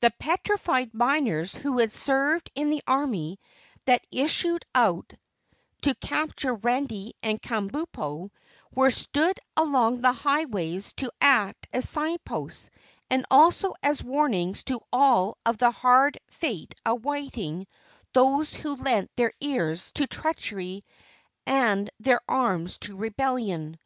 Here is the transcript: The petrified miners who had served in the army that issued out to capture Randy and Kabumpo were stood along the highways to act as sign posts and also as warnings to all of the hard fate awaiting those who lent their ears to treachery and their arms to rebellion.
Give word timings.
The 0.00 0.10
petrified 0.10 0.92
miners 0.94 1.54
who 1.54 1.78
had 1.78 1.92
served 1.92 2.50
in 2.56 2.70
the 2.70 2.82
army 2.88 3.38
that 3.86 4.04
issued 4.10 4.64
out 4.74 5.12
to 5.82 5.94
capture 5.94 6.54
Randy 6.54 7.14
and 7.22 7.40
Kabumpo 7.40 8.32
were 8.74 8.90
stood 8.90 9.38
along 9.56 10.00
the 10.00 10.12
highways 10.12 10.92
to 10.94 11.12
act 11.20 11.68
as 11.72 11.88
sign 11.88 12.16
posts 12.24 12.70
and 13.10 13.24
also 13.30 13.74
as 13.80 14.02
warnings 14.02 14.64
to 14.64 14.80
all 14.92 15.38
of 15.46 15.58
the 15.58 15.70
hard 15.70 16.18
fate 16.26 16.74
awaiting 16.84 17.68
those 18.12 18.52
who 18.52 18.74
lent 18.74 19.08
their 19.14 19.32
ears 19.40 19.92
to 19.92 20.08
treachery 20.08 20.82
and 21.46 21.90
their 22.00 22.20
arms 22.28 22.78
to 22.78 22.96
rebellion. 22.96 23.78